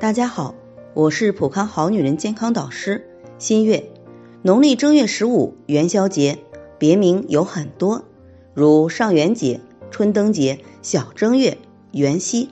[0.00, 0.54] 大家好，
[0.94, 3.04] 我是普康好女人健康导师
[3.40, 3.90] 新月。
[4.42, 6.38] 农历正月十五元宵节，
[6.78, 8.04] 别名有很多，
[8.54, 9.60] 如上元节、
[9.90, 11.58] 春灯节、小正月、
[11.90, 12.50] 元夕。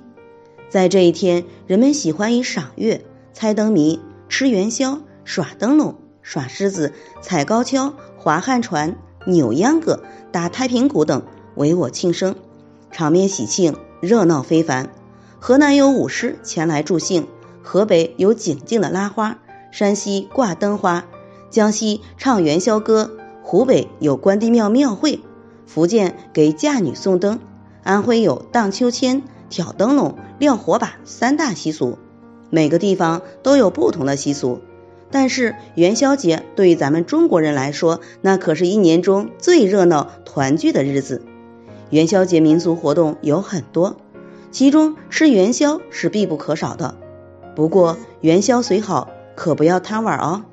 [0.68, 6.92] 在这一天，人们喜欢以赏月、猜灯谜、吃元宵、耍灯笼、耍狮子、
[7.22, 10.02] 踩高跷、划旱船、扭秧歌、
[10.32, 11.22] 打太平鼓等
[11.54, 12.34] 为我庆生，
[12.90, 14.90] 场面喜庆，热闹非凡。
[15.38, 17.28] 河南有舞狮前来助兴。
[17.66, 19.38] 河北有景静的拉花，
[19.72, 21.04] 山西挂灯花，
[21.50, 23.10] 江西唱元宵歌，
[23.42, 25.18] 湖北有关帝庙庙会，
[25.66, 27.40] 福建给嫁女送灯，
[27.82, 31.98] 安徽有荡秋千、挑灯笼、撂火把三大习俗。
[32.50, 34.60] 每个地方都有不同的习俗，
[35.10, 41.26] 但是元宵节对于咱们中国人来说，那可是一年中最热闹团聚的日子。
[41.90, 43.96] 元宵节民俗活动有很多，
[44.52, 46.94] 其中吃元宵是必不可少的。
[47.56, 50.44] 不过元宵虽好，可不要贪玩哦。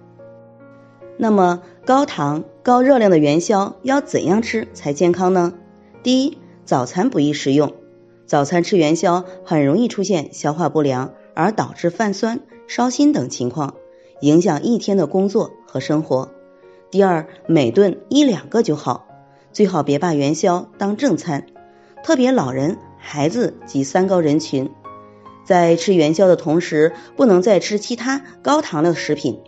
[1.17, 5.53] 那么高糖高热量的元宵要怎样吃才健康呢？
[6.01, 7.73] 第一，早餐不宜食用，
[8.25, 13.75] 早餐吃元宵很容易出现消化不良，而导致泛酸、烧心等情况，
[14.21, 16.29] 影响一天的工作和生活。
[16.89, 19.05] 第二，每顿一两个就好，
[19.51, 21.47] 最好别把元宵当正餐，
[22.01, 24.71] 特别老人、孩子及三高人群。
[25.45, 29.41] 在吃元宵的同时，不能再吃其他高糖的食品，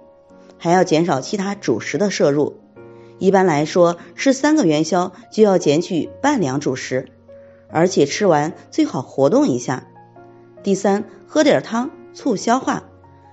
[0.57, 2.57] 还要减少其他主食的摄入。
[3.17, 7.07] 一般来说，吃三个元宵就要减去半两主食，
[7.69, 9.87] 而且吃完最好活动一下。
[10.63, 12.83] 第三，喝点汤促消化，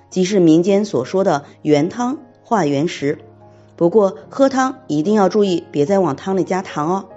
[0.08, 3.19] 即是民间所说的元汤化元食。
[3.74, 7.08] 不过喝汤一定要注意，别再往汤里加糖哦。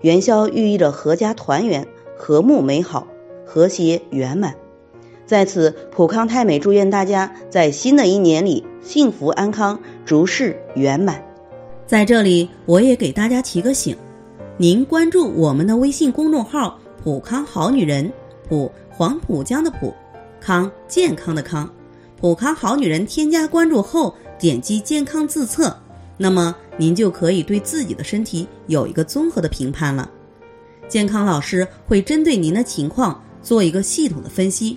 [0.00, 3.08] 元宵寓意着阖家团圆、和睦美好。
[3.52, 4.54] 和谐圆满，
[5.30, 11.24] 在此普康泰美祝愿大家在新的一年里幸福安康，诸事圆满。
[11.86, 13.96] 在这里，我也给大家提个醒：
[14.56, 18.12] 您关注我们的微信公众号“普康好女人”，
[18.48, 19.94] 普黄浦江的普，
[20.40, 21.72] 康健康的康，
[22.20, 25.72] 普康好女人添加关注后，点击健康自测，
[26.16, 30.10] 那么您就可以对自己的身体有一个综合的评判了。
[30.88, 33.22] 健康老师会针对您的情况。
[33.42, 34.76] 做一个系统的分析，